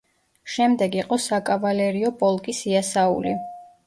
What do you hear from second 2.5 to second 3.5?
იასაული.